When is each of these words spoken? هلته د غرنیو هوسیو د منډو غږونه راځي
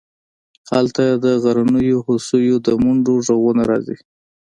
هلته 0.71 1.03
د 1.23 1.25
غرنیو 1.43 1.97
هوسیو 2.07 2.55
د 2.65 2.67
منډو 2.83 3.13
غږونه 3.25 3.63
راځي 3.71 3.97